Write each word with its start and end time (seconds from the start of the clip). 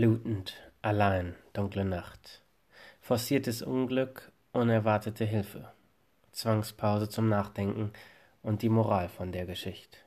Blutend, 0.00 0.54
allein, 0.80 1.36
dunkle 1.52 1.84
Nacht. 1.84 2.42
Forciertes 3.02 3.60
Unglück, 3.60 4.32
unerwartete 4.50 5.26
Hilfe. 5.26 5.74
Zwangspause 6.32 7.10
zum 7.10 7.28
Nachdenken 7.28 7.92
und 8.40 8.62
die 8.62 8.70
Moral 8.70 9.10
von 9.10 9.30
der 9.30 9.44
Geschichte. 9.44 9.98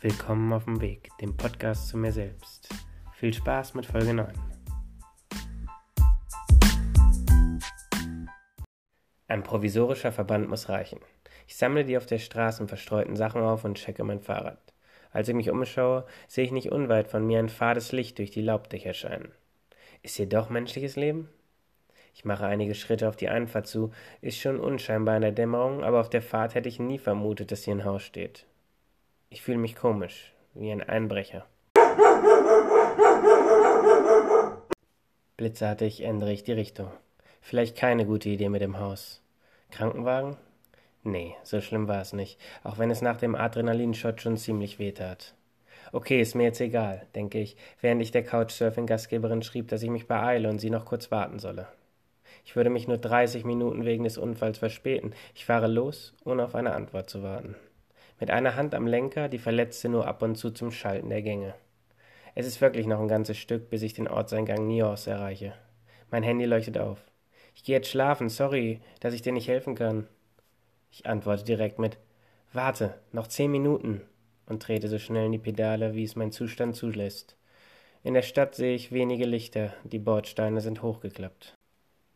Willkommen 0.00 0.52
auf 0.52 0.66
dem 0.66 0.80
Weg, 0.80 1.08
dem 1.20 1.36
Podcast 1.36 1.88
zu 1.88 1.96
mir 1.96 2.12
selbst. 2.12 2.68
Viel 3.14 3.34
Spaß 3.34 3.74
mit 3.74 3.86
Folge 3.86 4.14
9. 4.14 4.32
Ein 9.26 9.42
provisorischer 9.42 10.12
Verband 10.12 10.48
muss 10.48 10.68
reichen. 10.68 11.00
Ich 11.46 11.56
sammle 11.56 11.84
die 11.84 11.96
auf 11.96 12.06
der 12.06 12.18
Straße 12.18 12.66
verstreuten 12.66 13.16
Sachen 13.16 13.42
auf 13.42 13.64
und 13.64 13.76
checke 13.76 14.04
mein 14.04 14.20
Fahrrad. 14.20 14.58
Als 15.12 15.28
ich 15.28 15.34
mich 15.34 15.50
umschaue, 15.50 16.04
sehe 16.26 16.44
ich 16.44 16.50
nicht 16.50 16.72
unweit 16.72 17.08
von 17.08 17.26
mir 17.26 17.38
ein 17.38 17.48
fades 17.48 17.92
Licht 17.92 18.18
durch 18.18 18.30
die 18.30 18.42
Laubdächer 18.42 18.94
scheinen. 18.94 19.30
Ist 20.02 20.16
hier 20.16 20.26
doch 20.26 20.50
menschliches 20.50 20.96
Leben? 20.96 21.28
Ich 22.14 22.24
mache 22.24 22.46
einige 22.46 22.74
Schritte 22.74 23.08
auf 23.08 23.16
die 23.16 23.28
Einfahrt 23.28 23.66
zu, 23.66 23.90
ist 24.20 24.38
schon 24.38 24.60
unscheinbar 24.60 25.16
in 25.16 25.22
der 25.22 25.32
Dämmerung, 25.32 25.82
aber 25.82 26.00
auf 26.00 26.10
der 26.10 26.22
Fahrt 26.22 26.54
hätte 26.54 26.68
ich 26.68 26.78
nie 26.78 26.98
vermutet, 26.98 27.50
dass 27.50 27.64
hier 27.64 27.74
ein 27.74 27.84
Haus 27.84 28.02
steht. 28.02 28.46
Ich 29.30 29.42
fühle 29.42 29.58
mich 29.58 29.74
komisch, 29.74 30.32
wie 30.54 30.70
ein 30.70 30.82
Einbrecher. 30.82 31.46
Blitzartig 35.36 36.02
ändere 36.02 36.32
ich 36.32 36.44
die 36.44 36.52
Richtung. 36.52 36.90
Vielleicht 37.40 37.76
keine 37.76 38.06
gute 38.06 38.28
Idee 38.28 38.48
mit 38.48 38.62
dem 38.62 38.78
Haus. 38.78 39.20
Krankenwagen? 39.70 40.36
Nee, 41.04 41.36
so 41.42 41.60
schlimm 41.60 41.86
war 41.86 42.00
es 42.00 42.14
nicht, 42.14 42.40
auch 42.62 42.78
wenn 42.78 42.90
es 42.90 43.02
nach 43.02 43.18
dem 43.18 43.34
Adrenalinshot 43.34 44.22
schon 44.22 44.38
ziemlich 44.38 44.78
wehtat. 44.78 45.34
Okay, 45.92 46.20
ist 46.20 46.34
mir 46.34 46.44
jetzt 46.44 46.62
egal, 46.62 47.06
denke 47.14 47.38
ich, 47.38 47.56
während 47.82 48.00
ich 48.00 48.10
der 48.10 48.24
Couchsurfing-Gastgeberin 48.24 49.42
schrieb, 49.42 49.68
dass 49.68 49.82
ich 49.82 49.90
mich 49.90 50.08
beeile 50.08 50.48
und 50.48 50.60
sie 50.60 50.70
noch 50.70 50.86
kurz 50.86 51.10
warten 51.10 51.38
solle. 51.38 51.68
Ich 52.46 52.56
würde 52.56 52.70
mich 52.70 52.88
nur 52.88 52.96
30 52.96 53.44
Minuten 53.44 53.84
wegen 53.84 54.04
des 54.04 54.16
Unfalls 54.16 54.58
verspäten. 54.58 55.14
Ich 55.34 55.44
fahre 55.44 55.66
los, 55.66 56.14
ohne 56.24 56.44
auf 56.44 56.54
eine 56.54 56.72
Antwort 56.72 57.10
zu 57.10 57.22
warten. 57.22 57.54
Mit 58.18 58.30
einer 58.30 58.56
Hand 58.56 58.74
am 58.74 58.86
Lenker, 58.86 59.28
die 59.28 59.38
Verletzte 59.38 59.90
nur 59.90 60.06
ab 60.06 60.22
und 60.22 60.36
zu 60.36 60.50
zum 60.50 60.70
Schalten 60.70 61.10
der 61.10 61.22
Gänge. 61.22 61.54
Es 62.34 62.46
ist 62.46 62.60
wirklich 62.60 62.86
noch 62.86 63.00
ein 63.00 63.08
ganzes 63.08 63.36
Stück, 63.36 63.68
bis 63.68 63.82
ich 63.82 63.92
den 63.92 64.08
Ortseingang 64.08 64.66
Nios 64.66 65.06
erreiche. 65.06 65.52
Mein 66.10 66.22
Handy 66.22 66.46
leuchtet 66.46 66.78
auf. 66.78 67.04
Ich 67.54 67.62
gehe 67.62 67.76
jetzt 67.76 67.90
schlafen, 67.90 68.28
sorry, 68.28 68.80
dass 69.00 69.14
ich 69.14 69.22
dir 69.22 69.32
nicht 69.32 69.48
helfen 69.48 69.74
kann. 69.74 70.08
Ich 70.96 71.06
antworte 71.06 71.42
direkt 71.42 71.80
mit 71.80 71.98
Warte, 72.52 72.94
noch 73.10 73.26
zehn 73.26 73.50
Minuten 73.50 74.02
und 74.46 74.62
trete 74.62 74.86
so 74.86 75.00
schnell 75.00 75.26
in 75.26 75.32
die 75.32 75.38
Pedale, 75.38 75.94
wie 75.94 76.04
es 76.04 76.14
mein 76.14 76.30
Zustand 76.30 76.76
zulässt. 76.76 77.36
In 78.04 78.14
der 78.14 78.22
Stadt 78.22 78.54
sehe 78.54 78.76
ich 78.76 78.92
wenige 78.92 79.24
Lichter, 79.24 79.74
die 79.82 79.98
Bordsteine 79.98 80.60
sind 80.60 80.82
hochgeklappt. 80.82 81.52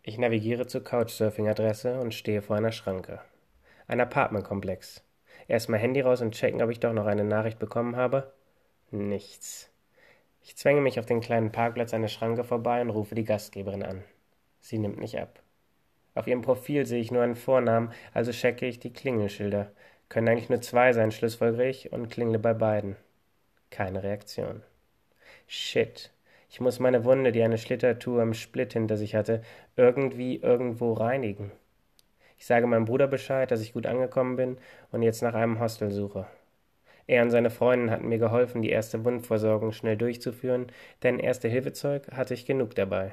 Ich 0.05 0.17
navigiere 0.17 0.69
zur 0.69 0.85
Couchsurfing-Adresse 0.85 1.99
und 1.99 2.15
stehe 2.15 2.41
vor 2.41 2.55
einer 2.55 2.71
Schranke. 2.71 3.21
Ein 3.89 4.01
Apartmentkomplex. 4.01 5.03
Erstmal 5.49 5.81
Handy 5.81 6.01
raus 6.01 6.21
und 6.21 6.37
checken, 6.37 6.63
ob 6.63 6.71
ich 6.71 6.79
doch 6.79 6.93
noch 6.93 7.07
eine 7.07 7.25
Nachricht 7.25 7.59
bekommen 7.59 7.97
habe. 7.97 8.33
Nichts. 8.93 9.73
Ich 10.41 10.57
zwänge 10.57 10.83
mich 10.83 11.01
auf 11.01 11.07
den 11.07 11.21
kleinen 11.21 11.51
Parkplatz 11.51 11.91
der 11.91 12.07
Schranke 12.07 12.45
vorbei 12.45 12.81
und 12.81 12.91
rufe 12.91 13.17
die 13.17 13.25
Gastgeberin 13.25 13.83
an. 13.83 14.05
Sie 14.61 14.79
nimmt 14.79 15.01
nicht 15.01 15.19
ab. 15.19 15.43
Auf 16.19 16.27
ihrem 16.27 16.43
Profil 16.43 16.85
sehe 16.85 17.01
ich 17.01 17.13
nur 17.13 17.23
einen 17.23 17.37
Vornamen, 17.37 17.93
also 18.13 18.33
checke 18.33 18.67
ich 18.67 18.81
die 18.81 18.93
Klingelschilder. 18.93 19.71
Können 20.09 20.29
eigentlich 20.29 20.49
nur 20.49 20.61
zwei 20.61 20.93
sein, 20.93 21.13
schlussfolgere 21.13 21.69
ich 21.69 21.93
und 21.93 22.09
klingle 22.09 22.41
bei 22.41 22.55
beiden. 22.55 22.97
Keine 23.71 24.03
Reaktion. 24.03 24.63
Shit. 25.47 26.11
Ich 26.51 26.59
muss 26.59 26.81
meine 26.81 27.05
Wunde, 27.05 27.31
die 27.31 27.41
eine 27.41 27.57
Schlittertour 27.57 28.21
im 28.21 28.35
Split 28.35 28.73
hinter 28.73 28.97
sich 28.97 29.15
hatte, 29.15 29.43
irgendwie 29.77 30.39
irgendwo 30.39 30.93
reinigen. 30.93 31.53
Ich 32.37 32.47
sage 32.47 32.67
meinem 32.67 32.87
Bruder 32.87 33.07
Bescheid, 33.07 33.53
dass 33.53 33.61
ich 33.61 33.73
gut 33.73 33.87
angekommen 33.87 34.35
bin 34.35 34.59
und 34.91 35.03
jetzt 35.03 35.23
nach 35.23 35.35
einem 35.35 35.61
Hostel 35.61 35.93
suche. 35.93 36.27
Er 37.07 37.23
und 37.23 37.31
seine 37.31 37.51
Freundin 37.51 37.93
hatten 37.93 38.09
mir 38.09 38.19
geholfen, 38.19 38.63
die 38.63 38.71
erste 38.71 39.05
Wundversorgung 39.05 39.71
schnell 39.71 39.97
durchzuführen, 39.97 40.67
denn 41.05 41.21
erste 41.21 41.47
Hilfezeug 41.47 42.11
hatte 42.11 42.35
ich 42.35 42.45
genug 42.45 42.75
dabei. 42.75 43.13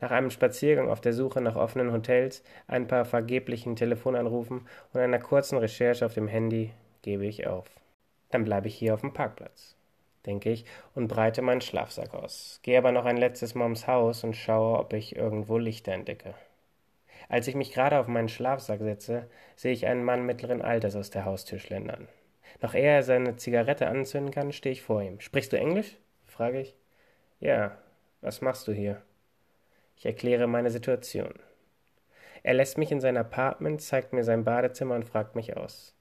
Nach 0.00 0.10
einem 0.12 0.30
Spaziergang 0.30 0.90
auf 0.90 1.00
der 1.00 1.12
Suche 1.12 1.40
nach 1.40 1.56
offenen 1.56 1.92
Hotels, 1.92 2.42
ein 2.66 2.86
paar 2.86 3.04
vergeblichen 3.04 3.74
Telefonanrufen 3.74 4.66
und 4.92 5.00
einer 5.00 5.18
kurzen 5.18 5.58
Recherche 5.58 6.06
auf 6.06 6.14
dem 6.14 6.28
Handy 6.28 6.72
gebe 7.02 7.26
ich 7.26 7.46
auf. 7.46 7.66
Dann 8.30 8.44
bleibe 8.44 8.68
ich 8.68 8.76
hier 8.76 8.94
auf 8.94 9.00
dem 9.00 9.12
Parkplatz, 9.12 9.74
denke 10.26 10.50
ich, 10.50 10.64
und 10.94 11.08
breite 11.08 11.42
meinen 11.42 11.60
Schlafsack 11.60 12.14
aus. 12.14 12.60
Gehe 12.62 12.78
aber 12.78 12.92
noch 12.92 13.06
ein 13.06 13.16
letztes 13.16 13.54
Mal 13.54 13.64
ums 13.64 13.86
Haus 13.86 14.22
und 14.22 14.36
schaue, 14.36 14.78
ob 14.78 14.92
ich 14.92 15.16
irgendwo 15.16 15.58
Lichter 15.58 15.92
entdecke. 15.92 16.34
Als 17.28 17.48
ich 17.48 17.54
mich 17.54 17.72
gerade 17.72 17.98
auf 17.98 18.06
meinen 18.06 18.28
Schlafsack 18.28 18.80
setze, 18.80 19.28
sehe 19.56 19.72
ich 19.72 19.86
einen 19.86 20.04
Mann 20.04 20.24
mittleren 20.24 20.62
Alters 20.62 20.96
aus 20.96 21.10
der 21.10 21.24
Haustür 21.24 21.58
schlendern. 21.58 22.08
Noch 22.62 22.74
ehe 22.74 22.88
er 22.88 23.02
seine 23.02 23.36
Zigarette 23.36 23.88
anzünden 23.88 24.32
kann, 24.32 24.52
stehe 24.52 24.72
ich 24.72 24.82
vor 24.82 25.02
ihm. 25.02 25.20
Sprichst 25.20 25.52
du 25.52 25.58
Englisch? 25.58 25.96
frage 26.26 26.60
ich. 26.60 26.76
Ja, 27.40 27.76
was 28.20 28.40
machst 28.40 28.66
du 28.66 28.72
hier? 28.72 29.02
Ich 29.98 30.06
erkläre 30.06 30.46
meine 30.46 30.70
Situation. 30.70 31.34
Er 32.44 32.54
lässt 32.54 32.78
mich 32.78 32.92
in 32.92 33.00
sein 33.00 33.16
Apartment, 33.16 33.82
zeigt 33.82 34.12
mir 34.12 34.22
sein 34.22 34.44
Badezimmer 34.44 34.94
und 34.94 35.04
fragt 35.04 35.34
mich 35.34 35.56
aus. 35.56 35.92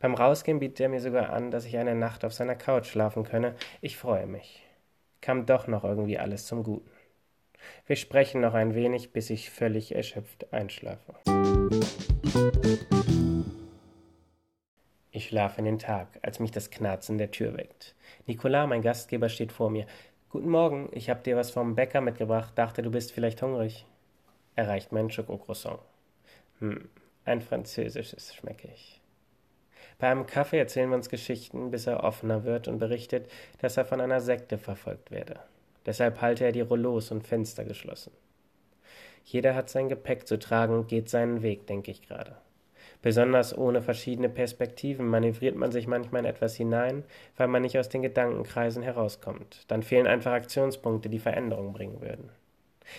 Beim 0.00 0.14
Rausgehen 0.14 0.58
bietet 0.58 0.80
er 0.80 0.88
mir 0.88 1.00
sogar 1.00 1.30
an, 1.30 1.52
dass 1.52 1.64
ich 1.64 1.76
eine 1.76 1.94
Nacht 1.94 2.24
auf 2.24 2.32
seiner 2.32 2.56
Couch 2.56 2.86
schlafen 2.86 3.22
könne. 3.22 3.54
Ich 3.80 3.96
freue 3.96 4.26
mich. 4.26 4.66
Kam 5.20 5.46
doch 5.46 5.68
noch 5.68 5.84
irgendwie 5.84 6.18
alles 6.18 6.46
zum 6.46 6.64
Guten. 6.64 6.90
Wir 7.86 7.94
sprechen 7.94 8.40
noch 8.40 8.54
ein 8.54 8.74
wenig, 8.74 9.12
bis 9.12 9.30
ich 9.30 9.50
völlig 9.50 9.94
erschöpft 9.94 10.52
einschlafe. 10.52 11.14
Ich 15.12 15.28
schlafe 15.28 15.60
in 15.60 15.64
den 15.64 15.78
Tag, 15.78 16.08
als 16.22 16.40
mich 16.40 16.50
das 16.50 16.72
Knarzen 16.72 17.18
der 17.18 17.30
Tür 17.30 17.56
weckt. 17.56 17.94
Nicolas, 18.26 18.68
mein 18.68 18.82
Gastgeber, 18.82 19.28
steht 19.28 19.52
vor 19.52 19.70
mir. 19.70 19.86
Guten 20.34 20.50
Morgen, 20.50 20.88
ich 20.90 21.10
habe 21.10 21.22
dir 21.22 21.36
was 21.36 21.52
vom 21.52 21.76
Bäcker 21.76 22.00
mitgebracht, 22.00 22.54
dachte, 22.56 22.82
du 22.82 22.90
bist 22.90 23.12
vielleicht 23.12 23.40
hungrig. 23.40 23.86
Er 24.56 24.66
reicht 24.66 24.90
mir 24.90 24.98
ein 24.98 25.12
Schokocroissant. 25.12 25.78
Hm, 26.58 26.88
ein 27.24 27.40
französisches 27.40 28.34
schmecke 28.34 28.66
ich. 28.74 29.00
Bei 30.00 30.10
einem 30.10 30.26
Kaffee 30.26 30.58
erzählen 30.58 30.90
wir 30.90 30.96
uns 30.96 31.08
Geschichten, 31.08 31.70
bis 31.70 31.86
er 31.86 32.02
offener 32.02 32.42
wird 32.42 32.66
und 32.66 32.80
berichtet, 32.80 33.30
dass 33.60 33.76
er 33.76 33.84
von 33.84 34.00
einer 34.00 34.20
Sekte 34.20 34.58
verfolgt 34.58 35.12
werde. 35.12 35.38
Deshalb 35.86 36.20
halte 36.20 36.44
er 36.44 36.50
die 36.50 36.62
Rollos 36.62 37.12
und 37.12 37.24
Fenster 37.24 37.64
geschlossen. 37.64 38.10
Jeder 39.24 39.54
hat 39.54 39.70
sein 39.70 39.88
Gepäck 39.88 40.26
zu 40.26 40.36
tragen 40.40 40.74
und 40.74 40.88
geht 40.88 41.08
seinen 41.08 41.42
Weg, 41.42 41.68
denke 41.68 41.92
ich 41.92 42.02
gerade. 42.02 42.34
Besonders 43.04 43.54
ohne 43.54 43.82
verschiedene 43.82 44.30
Perspektiven 44.30 45.06
manövriert 45.06 45.56
man 45.56 45.70
sich 45.70 45.86
manchmal 45.86 46.22
in 46.22 46.30
etwas 46.30 46.56
hinein, 46.56 47.04
weil 47.36 47.48
man 47.48 47.60
nicht 47.60 47.78
aus 47.78 47.90
den 47.90 48.00
Gedankenkreisen 48.00 48.82
herauskommt. 48.82 49.66
Dann 49.68 49.82
fehlen 49.82 50.06
einfach 50.06 50.32
Aktionspunkte, 50.32 51.10
die 51.10 51.18
Veränderung 51.18 51.74
bringen 51.74 52.00
würden. 52.00 52.30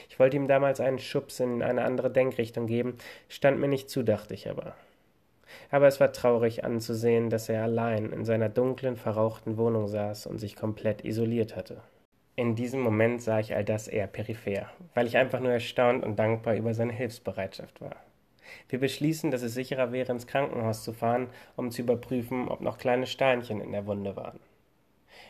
Ich 0.08 0.20
wollte 0.20 0.38
ihm 0.38 0.48
damals 0.48 0.80
einen 0.80 1.00
Schubs 1.00 1.40
in 1.40 1.64
eine 1.64 1.84
andere 1.84 2.12
Denkrichtung 2.12 2.68
geben, 2.68 3.00
stand 3.30 3.60
mir 3.60 3.68
nicht 3.68 3.90
zu, 3.90 4.04
dachte 4.04 4.36
ich 4.36 4.48
aber. 4.48 4.76
Aber 5.72 5.88
es 5.88 6.00
war 6.00 6.12
traurig 6.12 6.64
anzusehen, 6.64 7.32
dass 7.32 7.50
er 7.50 7.64
allein 7.64 8.12
in 8.12 8.26
seiner 8.26 8.50
dunklen, 8.50 8.98
verrauchten 8.98 9.58
Wohnung 9.58 9.88
saß 9.88 10.28
und 10.28 10.38
sich 10.38 10.56
komplett 10.56 11.04
isoliert 11.04 11.56
hatte. 11.56 11.82
In 12.36 12.54
diesem 12.54 12.82
Moment 12.82 13.24
sah 13.24 13.40
ich 13.40 13.56
all 13.56 13.66
das 13.66 13.88
eher 13.88 14.06
peripher, 14.06 14.70
weil 14.94 15.08
ich 15.08 15.18
einfach 15.18 15.40
nur 15.40 15.54
erstaunt 15.54 16.06
und 16.06 16.20
dankbar 16.20 16.54
über 16.54 16.76
seine 16.76 16.94
Hilfsbereitschaft 16.94 17.82
war. 17.82 17.96
Wir 18.70 18.80
beschließen, 18.80 19.32
dass 19.32 19.42
es 19.42 19.54
sicherer 19.54 19.92
wäre, 19.92 20.12
ins 20.12 20.28
Krankenhaus 20.28 20.84
zu 20.84 20.94
fahren, 20.94 21.28
um 21.56 21.72
zu 21.72 21.82
überprüfen, 21.82 22.48
ob 22.48 22.62
noch 22.62 22.78
kleine 22.78 23.08
Steinchen 23.08 23.62
in 23.62 23.72
der 23.72 23.86
Wunde 23.86 24.16
waren. 24.16 24.40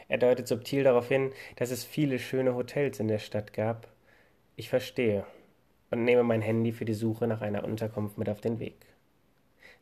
Er 0.07 0.17
deutet 0.17 0.47
subtil 0.47 0.83
darauf 0.83 1.07
hin, 1.07 1.31
dass 1.55 1.71
es 1.71 1.83
viele 1.83 2.19
schöne 2.19 2.55
Hotels 2.55 2.99
in 2.99 3.07
der 3.07 3.19
Stadt 3.19 3.53
gab. 3.53 3.87
Ich 4.55 4.69
verstehe 4.69 5.25
und 5.91 6.03
nehme 6.03 6.23
mein 6.23 6.41
Handy 6.41 6.71
für 6.71 6.85
die 6.85 6.93
Suche 6.93 7.27
nach 7.27 7.41
einer 7.41 7.63
Unterkunft 7.63 8.17
mit 8.17 8.29
auf 8.29 8.41
den 8.41 8.59
Weg. 8.59 8.85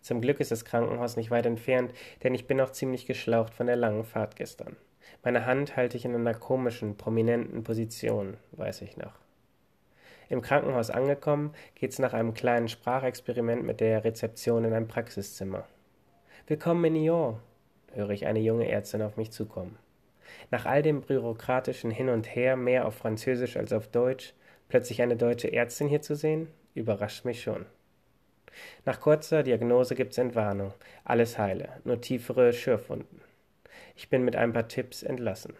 Zum 0.01 0.19
Glück 0.19 0.39
ist 0.39 0.51
das 0.51 0.65
Krankenhaus 0.65 1.15
nicht 1.15 1.31
weit 1.31 1.45
entfernt, 1.45 1.93
denn 2.23 2.35
ich 2.35 2.45
bin 2.45 2.57
noch 2.57 2.71
ziemlich 2.71 3.05
geschlaucht 3.05 3.53
von 3.53 3.67
der 3.67 3.77
langen 3.77 4.03
Fahrt 4.03 4.35
gestern. 4.35 4.75
Meine 5.23 5.45
Hand 5.45 5.77
halte 5.77 5.95
ich 5.95 6.05
in 6.05 6.13
einer 6.13 6.33
komischen, 6.33 6.97
prominenten 6.97 7.63
Position, 7.63 8.37
weiß 8.51 8.81
ich 8.81 8.97
noch. 8.97 9.22
Im 10.33 10.41
Krankenhaus 10.41 10.89
angekommen, 10.89 11.53
geht's 11.75 11.99
nach 11.99 12.13
einem 12.13 12.33
kleinen 12.33 12.67
Sprachexperiment 12.67 13.63
mit 13.63 13.81
der 13.81 14.03
Rezeption 14.03 14.65
in 14.65 14.73
ein 14.73 14.87
Praxiszimmer. 14.87 15.67
Willkommen 16.47 16.83
in 16.85 16.93
Nyon, 16.93 17.37
höre 17.93 18.09
ich 18.09 18.25
eine 18.25 18.39
junge 18.39 18.67
Ärztin 18.67 19.03
auf 19.03 19.15
mich 19.15 19.29
zukommen. 19.29 19.77
Nach 20.49 20.65
all 20.65 20.81
dem 20.81 21.01
bürokratischen 21.01 21.91
Hin 21.91 22.09
und 22.09 22.35
Her, 22.35 22.55
mehr 22.55 22.87
auf 22.87 22.95
Französisch 22.95 23.57
als 23.57 23.71
auf 23.73 23.87
Deutsch, 23.89 24.33
plötzlich 24.69 25.03
eine 25.03 25.17
deutsche 25.17 25.53
Ärztin 25.53 25.87
hier 25.87 26.01
zu 26.01 26.15
sehen, 26.15 26.47
überrascht 26.73 27.25
mich 27.25 27.43
schon. 27.43 27.67
Nach 28.85 28.99
kurzer 28.99 29.43
Diagnose 29.43 29.93
gibt's 29.93 30.17
Entwarnung. 30.17 30.73
Alles 31.05 31.37
heile, 31.37 31.69
nur 31.83 32.01
tiefere 32.01 32.53
Schürfwunden. 32.53 33.21
Ich 33.95 34.09
bin 34.09 34.25
mit 34.25 34.35
ein 34.35 34.51
paar 34.51 34.67
Tipps 34.67 35.03
entlassen. 35.03 35.53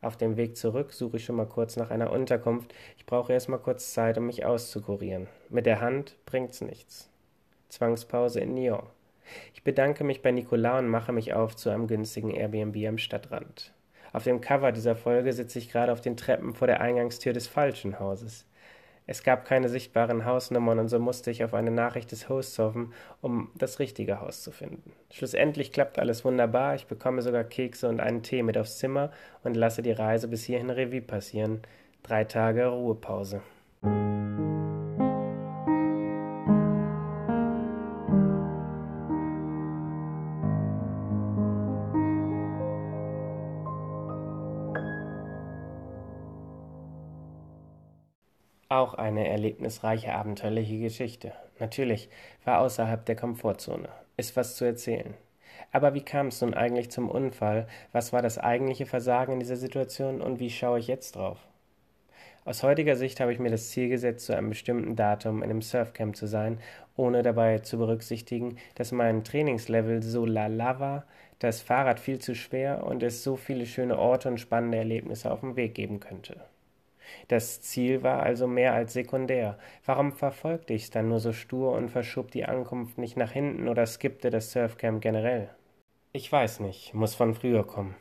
Auf 0.00 0.16
dem 0.16 0.36
Weg 0.36 0.56
zurück 0.56 0.92
suche 0.92 1.16
ich 1.16 1.24
schon 1.24 1.36
mal 1.36 1.48
kurz 1.48 1.76
nach 1.76 1.90
einer 1.90 2.12
Unterkunft. 2.12 2.72
Ich 2.96 3.04
brauche 3.04 3.32
erst 3.32 3.48
mal 3.48 3.58
kurz 3.58 3.92
Zeit, 3.92 4.16
um 4.16 4.26
mich 4.26 4.44
auszukurieren. 4.44 5.26
Mit 5.48 5.66
der 5.66 5.80
Hand 5.80 6.16
bringt's 6.24 6.60
nichts. 6.60 7.10
Zwangspause 7.68 8.38
in 8.40 8.54
Nyon. 8.54 8.86
Ich 9.54 9.64
bedanke 9.64 10.04
mich 10.04 10.22
bei 10.22 10.30
Nicolas 10.30 10.78
und 10.78 10.88
mache 10.88 11.12
mich 11.12 11.34
auf 11.34 11.56
zu 11.56 11.70
einem 11.70 11.88
günstigen 11.88 12.30
Airbnb 12.30 12.76
am 12.86 12.98
Stadtrand. 12.98 13.74
Auf 14.12 14.24
dem 14.24 14.40
Cover 14.40 14.72
dieser 14.72 14.94
Folge 14.94 15.32
sitze 15.32 15.58
ich 15.58 15.70
gerade 15.70 15.92
auf 15.92 16.00
den 16.00 16.16
Treppen 16.16 16.54
vor 16.54 16.66
der 16.66 16.80
Eingangstür 16.80 17.32
des 17.32 17.46
falschen 17.46 17.98
Hauses. 17.98 18.46
Es 19.10 19.22
gab 19.22 19.46
keine 19.46 19.70
sichtbaren 19.70 20.26
Hausnummern 20.26 20.78
und 20.78 20.88
so 20.88 20.98
musste 20.98 21.30
ich 21.30 21.42
auf 21.42 21.54
eine 21.54 21.70
Nachricht 21.70 22.12
des 22.12 22.28
Hosts 22.28 22.58
hoffen, 22.58 22.92
um 23.22 23.50
das 23.56 23.78
richtige 23.78 24.20
Haus 24.20 24.42
zu 24.42 24.52
finden. 24.52 24.92
Schlussendlich 25.10 25.72
klappt 25.72 25.98
alles 25.98 26.26
wunderbar, 26.26 26.74
ich 26.74 26.86
bekomme 26.86 27.22
sogar 27.22 27.44
Kekse 27.44 27.88
und 27.88 28.00
einen 28.00 28.22
Tee 28.22 28.42
mit 28.42 28.58
aufs 28.58 28.76
Zimmer 28.76 29.10
und 29.42 29.56
lasse 29.56 29.80
die 29.80 29.92
Reise 29.92 30.28
bis 30.28 30.44
hierhin 30.44 30.68
Revue 30.68 31.00
passieren. 31.00 31.62
Drei 32.02 32.24
Tage 32.24 32.66
Ruhepause. 32.66 33.40
Auch 48.70 48.92
eine 48.92 49.26
erlebnisreiche, 49.26 50.12
abenteuerliche 50.12 50.78
Geschichte. 50.78 51.32
Natürlich, 51.58 52.10
war 52.44 52.60
außerhalb 52.60 53.02
der 53.06 53.16
Komfortzone. 53.16 53.88
Ist 54.18 54.36
was 54.36 54.56
zu 54.56 54.66
erzählen. 54.66 55.14
Aber 55.72 55.94
wie 55.94 56.02
kam 56.02 56.26
es 56.26 56.42
nun 56.42 56.52
eigentlich 56.52 56.90
zum 56.90 57.08
Unfall? 57.08 57.66
Was 57.92 58.12
war 58.12 58.20
das 58.20 58.36
eigentliche 58.36 58.84
Versagen 58.84 59.32
in 59.32 59.40
dieser 59.40 59.56
Situation 59.56 60.20
und 60.20 60.38
wie 60.38 60.50
schaue 60.50 60.80
ich 60.80 60.86
jetzt 60.86 61.16
drauf? 61.16 61.38
Aus 62.44 62.62
heutiger 62.62 62.94
Sicht 62.94 63.20
habe 63.20 63.32
ich 63.32 63.38
mir 63.38 63.50
das 63.50 63.70
Ziel 63.70 63.88
gesetzt, 63.88 64.26
zu 64.26 64.36
einem 64.36 64.50
bestimmten 64.50 64.96
Datum 64.96 65.42
in 65.42 65.48
einem 65.48 65.62
Surfcamp 65.62 66.14
zu 66.14 66.26
sein, 66.26 66.60
ohne 66.94 67.22
dabei 67.22 67.60
zu 67.60 67.78
berücksichtigen, 67.78 68.58
dass 68.74 68.92
mein 68.92 69.24
Trainingslevel 69.24 70.02
so 70.02 70.26
lala 70.26 70.78
war, 70.78 71.06
das 71.38 71.62
Fahrrad 71.62 72.00
viel 72.00 72.18
zu 72.18 72.34
schwer 72.34 72.84
und 72.84 73.02
es 73.02 73.24
so 73.24 73.36
viele 73.36 73.64
schöne 73.64 73.98
Orte 73.98 74.28
und 74.28 74.40
spannende 74.40 74.76
Erlebnisse 74.76 75.30
auf 75.30 75.40
dem 75.40 75.56
Weg 75.56 75.74
geben 75.74 76.00
könnte. 76.00 76.36
Das 77.28 77.60
Ziel 77.60 78.02
war 78.02 78.22
also 78.22 78.46
mehr 78.46 78.74
als 78.74 78.92
sekundär. 78.92 79.58
Warum 79.84 80.12
verfolgte 80.12 80.74
ich's 80.74 80.90
dann 80.90 81.08
nur 81.08 81.20
so 81.20 81.32
stur 81.32 81.72
und 81.72 81.90
verschob 81.90 82.30
die 82.30 82.44
Ankunft 82.44 82.98
nicht 82.98 83.16
nach 83.16 83.32
hinten 83.32 83.68
oder 83.68 83.86
skippte 83.86 84.30
das 84.30 84.52
Surfcamp 84.52 85.00
generell? 85.00 85.50
Ich 86.12 86.30
weiß 86.30 86.60
nicht, 86.60 86.94
muss 86.94 87.14
von 87.14 87.34
früher 87.34 87.66
kommen. 87.66 87.94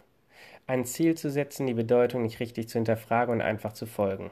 Ein 0.66 0.86
Ziel 0.86 1.16
zu 1.16 1.30
setzen, 1.30 1.68
die 1.68 1.74
Bedeutung 1.74 2.24
nicht 2.24 2.40
richtig 2.40 2.70
zu 2.70 2.78
hinterfragen 2.78 3.36
und 3.36 3.42
einfach 3.42 3.74
zu 3.74 3.86
folgen. 3.86 4.32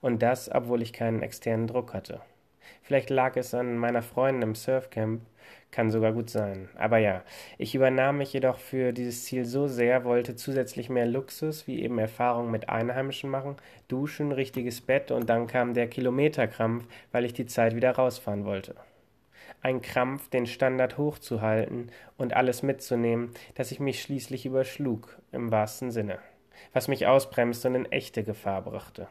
Und 0.00 0.22
das, 0.22 0.50
obwohl 0.52 0.82
ich 0.82 0.92
keinen 0.92 1.22
externen 1.22 1.66
Druck 1.66 1.94
hatte. 1.94 2.20
Vielleicht 2.82 3.10
lag 3.10 3.36
es 3.36 3.54
an 3.54 3.76
meiner 3.76 4.02
Freundin 4.02 4.42
im 4.42 4.54
Surfcamp, 4.54 5.22
kann 5.70 5.90
sogar 5.90 6.12
gut 6.12 6.30
sein. 6.30 6.68
Aber 6.76 6.98
ja, 6.98 7.22
ich 7.58 7.74
übernahm 7.74 8.18
mich 8.18 8.32
jedoch 8.32 8.58
für 8.58 8.92
dieses 8.92 9.24
Ziel 9.24 9.44
so 9.44 9.66
sehr, 9.66 10.04
wollte 10.04 10.34
zusätzlich 10.34 10.88
mehr 10.88 11.06
Luxus, 11.06 11.66
wie 11.66 11.82
eben 11.82 11.98
Erfahrungen 11.98 12.50
mit 12.50 12.68
Einheimischen 12.68 13.30
machen, 13.30 13.56
Duschen, 13.88 14.32
richtiges 14.32 14.80
Bett 14.80 15.10
und 15.10 15.28
dann 15.28 15.46
kam 15.46 15.74
der 15.74 15.88
Kilometerkrampf, 15.88 16.86
weil 17.12 17.24
ich 17.24 17.34
die 17.34 17.46
Zeit 17.46 17.76
wieder 17.76 17.92
rausfahren 17.92 18.44
wollte. 18.44 18.74
Ein 19.60 19.82
Krampf, 19.82 20.28
den 20.30 20.46
Standard 20.46 20.96
hochzuhalten 20.96 21.90
und 22.16 22.34
alles 22.34 22.62
mitzunehmen, 22.62 23.32
dass 23.54 23.70
ich 23.70 23.80
mich 23.80 24.00
schließlich 24.00 24.46
überschlug, 24.46 25.18
im 25.32 25.50
wahrsten 25.50 25.90
Sinne, 25.90 26.18
was 26.72 26.88
mich 26.88 27.06
ausbremste 27.06 27.68
und 27.68 27.74
in 27.74 27.92
echte 27.92 28.22
Gefahr 28.22 28.62
brachte. 28.62 29.08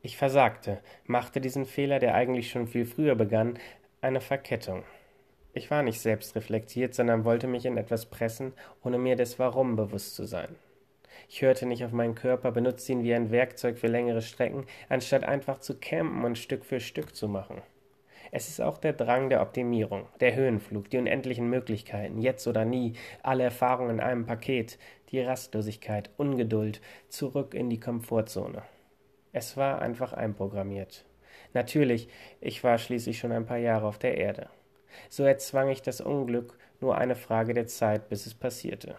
Ich 0.00 0.16
versagte, 0.16 0.80
machte 1.04 1.40
diesen 1.40 1.64
Fehler, 1.64 1.98
der 2.00 2.14
eigentlich 2.14 2.50
schon 2.50 2.66
viel 2.66 2.86
früher 2.86 3.14
begann, 3.14 3.58
eine 4.00 4.20
Verkettung. 4.20 4.84
Ich 5.54 5.70
war 5.70 5.82
nicht 5.82 6.00
selbst 6.00 6.34
reflektiert, 6.34 6.94
sondern 6.94 7.24
wollte 7.24 7.46
mich 7.46 7.66
in 7.66 7.76
etwas 7.76 8.06
pressen, 8.06 8.54
ohne 8.82 8.98
mir 8.98 9.16
des 9.16 9.38
Warum 9.38 9.76
bewusst 9.76 10.14
zu 10.14 10.24
sein. 10.24 10.56
Ich 11.28 11.42
hörte 11.42 11.66
nicht 11.66 11.84
auf 11.84 11.92
meinen 11.92 12.14
Körper, 12.14 12.52
benutzte 12.52 12.92
ihn 12.92 13.02
wie 13.02 13.14
ein 13.14 13.30
Werkzeug 13.30 13.78
für 13.78 13.86
längere 13.86 14.22
Strecken, 14.22 14.64
anstatt 14.88 15.24
einfach 15.24 15.60
zu 15.60 15.78
campen 15.78 16.24
und 16.24 16.38
Stück 16.38 16.64
für 16.64 16.80
Stück 16.80 17.14
zu 17.14 17.28
machen. 17.28 17.60
Es 18.30 18.48
ist 18.48 18.62
auch 18.62 18.78
der 18.78 18.94
Drang 18.94 19.28
der 19.28 19.42
Optimierung, 19.42 20.06
der 20.20 20.34
Höhenflug, 20.34 20.88
die 20.88 20.96
unendlichen 20.96 21.50
Möglichkeiten, 21.50 22.22
jetzt 22.22 22.46
oder 22.46 22.64
nie, 22.64 22.94
alle 23.22 23.44
Erfahrungen 23.44 23.96
in 23.96 24.00
einem 24.00 24.24
Paket, 24.24 24.78
die 25.10 25.20
Rastlosigkeit, 25.20 26.08
Ungeduld, 26.16 26.80
zurück 27.08 27.52
in 27.52 27.68
die 27.68 27.80
Komfortzone. 27.80 28.62
Es 29.32 29.58
war 29.58 29.82
einfach 29.82 30.14
einprogrammiert. 30.14 31.04
Natürlich, 31.52 32.08
ich 32.40 32.64
war 32.64 32.78
schließlich 32.78 33.18
schon 33.18 33.32
ein 33.32 33.44
paar 33.44 33.58
Jahre 33.58 33.86
auf 33.86 33.98
der 33.98 34.16
Erde. 34.16 34.48
So 35.08 35.24
erzwang 35.24 35.68
ich 35.68 35.82
das 35.82 36.00
Unglück, 36.00 36.56
nur 36.80 36.96
eine 36.96 37.14
Frage 37.14 37.54
der 37.54 37.66
Zeit, 37.66 38.08
bis 38.08 38.26
es 38.26 38.34
passierte. 38.34 38.96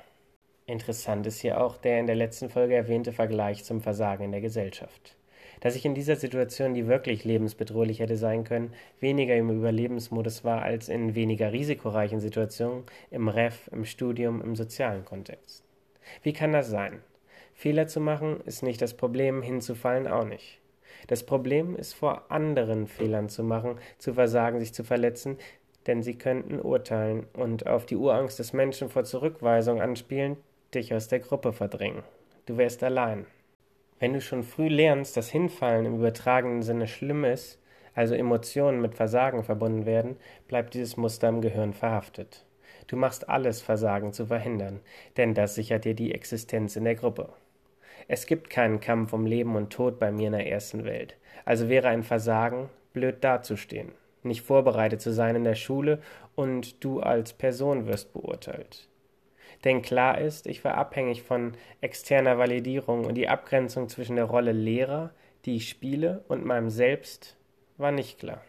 Interessant 0.66 1.28
ist 1.28 1.42
hier 1.42 1.62
auch 1.62 1.78
der 1.78 2.00
in 2.00 2.08
der 2.08 2.16
letzten 2.16 2.50
Folge 2.50 2.76
erwähnte 2.76 3.12
Vergleich 3.12 3.64
zum 3.66 3.82
Versagen 3.82 4.24
in 4.24 4.32
der 4.32 4.42
Gesellschaft. 4.42 5.18
Dass 5.60 5.76
ich 5.76 5.86
in 5.86 5.96
dieser 5.96 6.16
Situation, 6.16 6.74
die 6.74 6.88
wirklich 6.88 7.26
lebensbedrohlich 7.26 8.00
hätte 8.00 8.18
sein 8.18 8.44
können, 8.44 8.74
weniger 9.00 9.36
im 9.36 9.50
Überlebensmodus 9.50 10.44
war 10.44 10.62
als 10.62 10.90
in 10.90 11.16
weniger 11.16 11.52
risikoreichen 11.52 12.20
Situationen, 12.20 12.84
im 13.12 13.28
Ref, 13.28 13.70
im 13.72 13.86
Studium, 13.86 14.42
im 14.42 14.56
sozialen 14.56 15.06
Kontext. 15.06 15.64
Wie 16.22 16.34
kann 16.34 16.54
das 16.54 16.70
sein? 16.70 17.02
Fehler 17.54 17.88
zu 17.88 18.00
machen 18.00 18.42
ist 18.46 18.64
nicht 18.64 18.82
das 18.82 18.94
Problem, 18.94 19.42
hinzufallen 19.42 20.08
auch 20.08 20.26
nicht. 20.26 20.60
Das 21.08 21.26
Problem 21.26 21.76
ist 21.76 21.94
vor 21.94 22.32
anderen 22.32 22.88
Fehlern 22.88 23.30
zu 23.30 23.44
machen, 23.44 23.78
zu 23.98 24.14
versagen, 24.14 24.60
sich 24.60 24.74
zu 24.74 24.84
verletzen, 24.84 25.38
denn 25.88 26.02
sie 26.02 26.18
könnten 26.18 26.60
urteilen 26.60 27.28
und 27.34 27.68
auf 27.68 27.86
die 27.86 27.96
Urangst 27.96 28.40
des 28.40 28.54
Menschen 28.54 28.90
vor 28.90 29.04
Zurückweisung 29.04 29.82
anspielen, 29.82 30.38
dich 30.74 30.94
aus 30.94 31.08
der 31.08 31.20
Gruppe 31.20 31.54
verdrängen. 31.54 32.04
Du 32.46 32.58
wärst 32.58 32.84
allein. 32.84 33.26
Wenn 34.00 34.14
du 34.14 34.22
schon 34.22 34.44
früh 34.44 34.68
lernst, 34.68 35.16
dass 35.16 35.30
Hinfallen 35.30 35.86
im 35.86 35.96
übertragenen 35.96 36.62
Sinne 36.62 36.88
schlimm 36.88 37.24
ist, 37.26 37.60
also 37.96 38.16
Emotionen 38.16 38.82
mit 38.82 38.96
Versagen 38.96 39.44
verbunden 39.44 39.86
werden, 39.86 40.18
bleibt 40.48 40.74
dieses 40.74 40.98
Muster 40.98 41.30
im 41.30 41.42
Gehirn 41.42 41.74
verhaftet. 41.74 42.46
Du 42.88 42.98
machst 42.98 43.30
alles, 43.30 43.62
Versagen 43.62 44.12
zu 44.12 44.26
verhindern, 44.26 44.82
denn 45.16 45.34
das 45.34 45.56
sichert 45.56 45.86
dir 45.86 45.94
die 45.94 46.14
Existenz 46.14 46.76
in 46.76 46.84
der 46.84 46.96
Gruppe. 46.96 47.30
Es 48.08 48.26
gibt 48.26 48.50
keinen 48.50 48.82
Kampf 48.82 49.14
um 49.14 49.26
Leben 49.26 49.56
und 49.56 49.72
Tod 49.72 50.00
bei 50.00 50.12
mir 50.12 50.28
in 50.28 50.34
der 50.34 50.52
ersten 50.52 50.84
Welt, 50.84 51.16
also 51.46 51.70
wäre 51.70 51.88
ein 51.88 52.04
Versagen, 52.04 52.70
blöd 52.92 53.24
dazustehen 53.24 53.94
nicht 54.26 54.42
vorbereitet 54.42 55.02
zu 55.02 55.14
sein 55.14 55.36
in 55.36 55.44
der 55.44 55.56
Schule 55.56 56.02
und 56.36 56.84
du 56.84 57.00
als 57.00 57.34
Person 57.34 57.88
wirst 57.88 58.14
beurteilt. 58.14 58.88
Denn 59.64 59.82
klar 59.82 60.20
ist, 60.20 60.48
ich 60.48 60.64
war 60.64 60.76
abhängig 60.76 61.24
von 61.24 61.54
externer 61.80 62.38
Validierung 62.38 63.06
und 63.06 63.16
die 63.16 63.30
Abgrenzung 63.30 63.88
zwischen 63.88 64.18
der 64.18 64.26
Rolle 64.26 64.52
Lehrer, 64.52 65.12
die 65.46 65.56
ich 65.56 65.70
spiele, 65.70 66.24
und 66.28 66.46
meinem 66.46 66.70
Selbst 66.70 67.38
war 67.78 67.92
nicht 67.92 68.20
klar. 68.20 68.42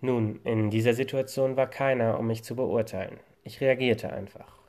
Nun, 0.00 0.40
in 0.44 0.70
dieser 0.70 0.94
Situation 0.94 1.56
war 1.56 1.68
keiner, 1.68 2.18
um 2.18 2.26
mich 2.26 2.42
zu 2.42 2.56
beurteilen. 2.56 3.18
Ich 3.42 3.60
reagierte 3.60 4.12
einfach. 4.12 4.59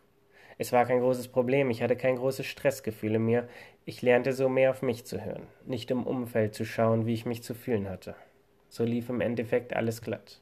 Es 0.61 0.71
war 0.71 0.85
kein 0.85 0.99
großes 0.99 1.29
Problem, 1.29 1.71
ich 1.71 1.81
hatte 1.81 1.95
kein 1.95 2.17
großes 2.17 2.45
Stressgefühl 2.45 3.15
in 3.15 3.25
mir, 3.25 3.49
ich 3.83 4.03
lernte 4.03 4.31
so 4.31 4.47
mehr 4.47 4.69
auf 4.69 4.83
mich 4.83 5.05
zu 5.05 5.25
hören, 5.25 5.47
nicht 5.65 5.89
im 5.89 6.05
Umfeld 6.05 6.53
zu 6.53 6.65
schauen, 6.65 7.07
wie 7.07 7.15
ich 7.15 7.25
mich 7.25 7.41
zu 7.41 7.55
fühlen 7.55 7.89
hatte. 7.89 8.13
So 8.69 8.83
lief 8.83 9.09
im 9.09 9.21
Endeffekt 9.21 9.75
alles 9.75 10.03
glatt. 10.03 10.39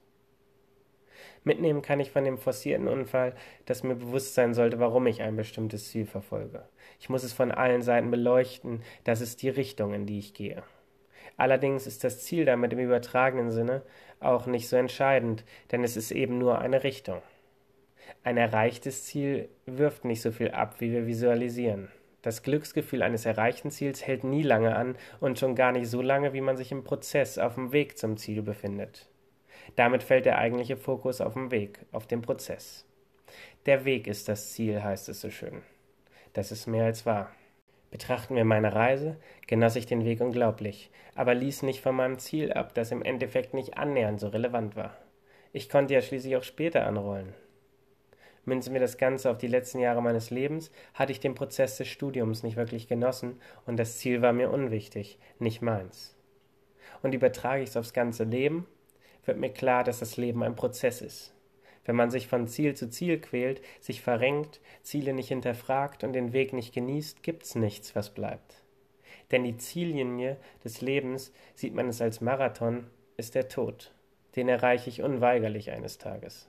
Mitnehmen 1.45 1.81
kann 1.81 2.01
ich 2.01 2.11
von 2.11 2.25
dem 2.25 2.37
forcierten 2.37 2.89
Unfall, 2.89 3.33
dass 3.65 3.83
mir 3.83 3.95
bewusst 3.95 4.33
sein 4.33 4.53
sollte, 4.53 4.77
warum 4.81 5.07
ich 5.07 5.21
ein 5.21 5.37
bestimmtes 5.37 5.89
Ziel 5.89 6.05
verfolge. 6.05 6.67
Ich 6.99 7.07
muss 7.07 7.23
es 7.23 7.31
von 7.31 7.53
allen 7.53 7.81
Seiten 7.81 8.11
beleuchten, 8.11 8.83
das 9.05 9.21
ist 9.21 9.41
die 9.41 9.47
Richtung, 9.47 9.93
in 9.93 10.05
die 10.05 10.19
ich 10.19 10.33
gehe. 10.33 10.63
Allerdings 11.37 11.87
ist 11.87 12.03
das 12.03 12.25
Ziel 12.25 12.43
damit 12.43 12.73
im 12.73 12.79
übertragenen 12.79 13.51
Sinne 13.51 13.83
auch 14.19 14.47
nicht 14.47 14.67
so 14.67 14.75
entscheidend, 14.75 15.45
denn 15.71 15.85
es 15.85 15.95
ist 15.95 16.11
eben 16.11 16.39
nur 16.39 16.59
eine 16.59 16.83
Richtung. 16.83 17.21
Ein 18.23 18.37
erreichtes 18.37 19.05
Ziel 19.05 19.49
wirft 19.65 20.05
nicht 20.05 20.21
so 20.21 20.31
viel 20.31 20.51
ab, 20.51 20.75
wie 20.79 20.91
wir 20.91 21.07
visualisieren. 21.07 21.89
Das 22.21 22.43
Glücksgefühl 22.43 23.01
eines 23.01 23.25
erreichten 23.25 23.71
Ziels 23.71 24.05
hält 24.05 24.23
nie 24.23 24.43
lange 24.43 24.75
an 24.75 24.97
und 25.21 25.39
schon 25.39 25.55
gar 25.55 25.71
nicht 25.71 25.87
so 25.87 26.01
lange, 26.01 26.33
wie 26.33 26.41
man 26.41 26.57
sich 26.57 26.71
im 26.71 26.83
Prozess 26.83 27.37
auf 27.37 27.55
dem 27.55 27.71
Weg 27.71 27.97
zum 27.97 28.17
Ziel 28.17 28.41
befindet. 28.41 29.07
Damit 29.75 30.03
fällt 30.03 30.25
der 30.25 30.37
eigentliche 30.37 30.75
Fokus 30.75 31.21
auf 31.21 31.33
den 31.33 31.51
Weg, 31.51 31.79
auf 31.91 32.07
den 32.07 32.21
Prozess. 32.21 32.85
Der 33.65 33.85
Weg 33.85 34.07
ist 34.07 34.27
das 34.27 34.51
Ziel, 34.51 34.83
heißt 34.83 35.07
es 35.09 35.21
so 35.21 35.29
schön. 35.29 35.61
Das 36.33 36.51
ist 36.51 36.67
mehr 36.67 36.85
als 36.85 37.05
wahr. 37.05 37.31
Betrachten 37.91 38.35
wir 38.35 38.45
meine 38.45 38.75
Reise, 38.75 39.17
genoss 39.47 39.75
ich 39.75 39.85
den 39.85 40.05
Weg 40.05 40.21
unglaublich, 40.21 40.91
aber 41.15 41.33
ließ 41.33 41.63
nicht 41.63 41.81
von 41.81 41.95
meinem 41.95 42.19
Ziel 42.19 42.53
ab, 42.53 42.73
das 42.73 42.91
im 42.91 43.01
Endeffekt 43.01 43.53
nicht 43.53 43.77
annähernd 43.77 44.19
so 44.19 44.27
relevant 44.27 44.75
war. 44.75 44.95
Ich 45.53 45.69
konnte 45.69 45.95
ja 45.95 46.01
schließlich 46.01 46.35
auch 46.35 46.43
später 46.43 46.85
anrollen. 46.85 47.33
Münzen 48.45 48.73
wir 48.73 48.79
das 48.79 48.97
Ganze 48.97 49.29
auf 49.29 49.37
die 49.37 49.47
letzten 49.47 49.79
Jahre 49.79 50.01
meines 50.01 50.29
Lebens, 50.29 50.71
hatte 50.93 51.11
ich 51.11 51.19
den 51.19 51.35
Prozess 51.35 51.77
des 51.77 51.87
Studiums 51.87 52.43
nicht 52.43 52.57
wirklich 52.57 52.87
genossen 52.87 53.39
und 53.65 53.77
das 53.77 53.97
Ziel 53.97 54.21
war 54.21 54.33
mir 54.33 54.49
unwichtig, 54.49 55.19
nicht 55.39 55.61
meins. 55.61 56.15
Und 57.01 57.13
übertrage 57.13 57.63
ich 57.63 57.69
es 57.69 57.77
aufs 57.77 57.93
ganze 57.93 58.23
Leben, 58.23 58.65
wird 59.25 59.37
mir 59.37 59.51
klar, 59.51 59.83
dass 59.83 59.99
das 59.99 60.17
Leben 60.17 60.43
ein 60.43 60.55
Prozess 60.55 61.01
ist. 61.01 61.33
Wenn 61.85 61.95
man 61.95 62.11
sich 62.11 62.27
von 62.27 62.47
Ziel 62.47 62.75
zu 62.75 62.89
Ziel 62.89 63.19
quält, 63.19 63.61
sich 63.79 64.01
verrenkt, 64.01 64.59
Ziele 64.83 65.13
nicht 65.13 65.29
hinterfragt 65.29 66.03
und 66.03 66.13
den 66.13 66.33
Weg 66.33 66.53
nicht 66.53 66.73
genießt, 66.73 67.23
gibt's 67.23 67.55
nichts, 67.55 67.95
was 67.95 68.13
bleibt. 68.13 68.63
Denn 69.31 69.43
die 69.43 69.57
Ziellinie 69.57 70.37
des 70.63 70.81
Lebens, 70.81 71.31
sieht 71.55 71.73
man 71.73 71.87
es 71.87 72.01
als 72.01 72.21
Marathon, 72.21 72.87
ist 73.17 73.35
der 73.35 73.47
Tod. 73.47 73.91
Den 74.35 74.49
erreiche 74.49 74.89
ich 74.89 75.01
unweigerlich 75.01 75.71
eines 75.71 75.97
Tages. 75.97 76.47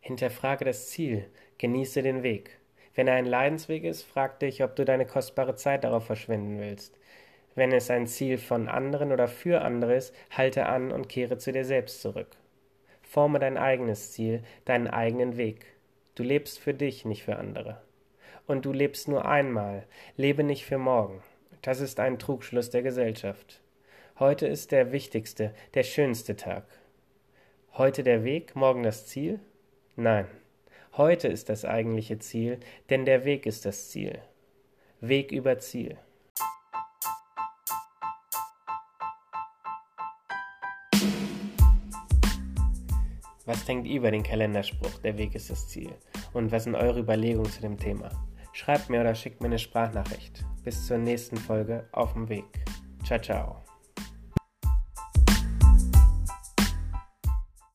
Hinterfrage 0.00 0.64
das 0.64 0.88
Ziel, 0.88 1.28
genieße 1.58 2.02
den 2.02 2.22
Weg. 2.22 2.58
Wenn 2.94 3.08
er 3.08 3.14
ein 3.14 3.26
Leidensweg 3.26 3.84
ist, 3.84 4.02
frag 4.02 4.40
dich, 4.40 4.62
ob 4.62 4.76
du 4.76 4.84
deine 4.84 5.04
kostbare 5.04 5.56
Zeit 5.56 5.84
darauf 5.84 6.06
verschwenden 6.06 6.58
willst. 6.58 6.98
Wenn 7.54 7.72
es 7.72 7.90
ein 7.90 8.06
Ziel 8.06 8.38
von 8.38 8.68
anderen 8.68 9.12
oder 9.12 9.28
für 9.28 9.62
andere 9.62 9.96
ist, 9.96 10.14
halte 10.30 10.66
an 10.66 10.92
und 10.92 11.08
kehre 11.08 11.38
zu 11.38 11.52
dir 11.52 11.64
selbst 11.64 12.00
zurück. 12.00 12.36
Forme 13.02 13.38
dein 13.38 13.56
eigenes 13.56 14.12
Ziel, 14.12 14.42
deinen 14.64 14.88
eigenen 14.88 15.36
Weg. 15.36 15.66
Du 16.14 16.22
lebst 16.22 16.58
für 16.58 16.74
dich, 16.74 17.04
nicht 17.04 17.24
für 17.24 17.36
andere. 17.36 17.82
Und 18.46 18.64
du 18.64 18.72
lebst 18.72 19.08
nur 19.08 19.26
einmal, 19.26 19.86
lebe 20.16 20.44
nicht 20.44 20.64
für 20.64 20.78
morgen. 20.78 21.22
Das 21.62 21.80
ist 21.80 21.98
ein 21.98 22.18
Trugschluss 22.18 22.70
der 22.70 22.82
Gesellschaft. 22.82 23.60
Heute 24.18 24.46
ist 24.46 24.72
der 24.72 24.92
wichtigste, 24.92 25.52
der 25.74 25.82
schönste 25.82 26.36
Tag. 26.36 26.64
Heute 27.78 28.02
der 28.02 28.24
Weg, 28.24 28.56
morgen 28.56 28.84
das 28.84 29.06
Ziel? 29.06 29.38
Nein, 29.96 30.26
heute 30.96 31.28
ist 31.28 31.50
das 31.50 31.66
eigentliche 31.66 32.18
Ziel, 32.18 32.58
denn 32.88 33.04
der 33.04 33.26
Weg 33.26 33.44
ist 33.44 33.66
das 33.66 33.90
Ziel. 33.90 34.18
Weg 35.02 35.30
über 35.30 35.58
Ziel. 35.58 35.98
Was 43.44 43.66
denkt 43.66 43.86
ihr 43.86 43.98
über 43.98 44.10
den 44.10 44.22
Kalenderspruch, 44.22 44.98
der 45.00 45.18
Weg 45.18 45.34
ist 45.34 45.50
das 45.50 45.68
Ziel? 45.68 45.92
Und 46.32 46.50
was 46.52 46.64
sind 46.64 46.76
eure 46.76 47.00
Überlegungen 47.00 47.50
zu 47.50 47.60
dem 47.60 47.76
Thema? 47.76 48.08
Schreibt 48.54 48.88
mir 48.88 49.02
oder 49.02 49.14
schickt 49.14 49.42
mir 49.42 49.48
eine 49.48 49.58
Sprachnachricht. 49.58 50.46
Bis 50.64 50.86
zur 50.86 50.96
nächsten 50.96 51.36
Folge 51.36 51.86
auf 51.92 52.14
dem 52.14 52.30
Weg. 52.30 52.46
Ciao, 53.04 53.20
ciao. 53.20 53.65